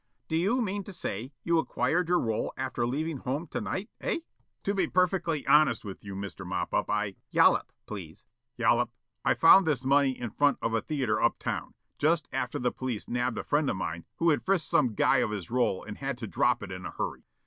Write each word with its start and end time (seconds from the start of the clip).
"Do 0.27 0.35
you 0.35 0.63
mean 0.63 0.83
to 0.85 0.93
say, 0.93 1.31
you 1.43 1.59
acquired 1.59 2.09
your 2.09 2.19
roll 2.19 2.55
after 2.57 2.87
leaving 2.87 3.17
home 3.17 3.45
tonight, 3.45 3.91
eh?" 3.99 4.21
"To 4.63 4.73
be 4.73 4.87
perfectly 4.87 5.45
honest 5.45 5.85
with 5.85 6.03
you, 6.03 6.15
Mr. 6.15 6.43
Moppup, 6.43 6.89
I" 6.89 7.17
"Yollop, 7.39 7.71
please."" 7.85 8.25
Yollop, 8.57 8.89
I 9.23 9.35
found 9.35 9.67
this 9.67 9.85
money 9.85 10.19
in 10.19 10.31
front 10.31 10.57
of 10.59 10.73
a 10.73 10.81
theater 10.81 11.21
up 11.21 11.37
town, 11.37 11.75
just 11.99 12.27
after 12.33 12.57
the 12.57 12.71
police 12.71 13.07
nabbed 13.07 13.37
a 13.37 13.43
friend 13.43 13.69
of 13.69 13.75
mine 13.75 14.05
who 14.15 14.31
had 14.31 14.43
frisked 14.43 14.71
some 14.71 14.95
guy 14.95 15.17
of 15.17 15.29
his 15.29 15.51
roll 15.51 15.83
and 15.83 15.99
had 15.99 16.17
to 16.17 16.25
drop 16.25 16.63
it 16.63 16.71
in 16.71 16.83
a 16.83 16.89
hurry." 16.97 17.27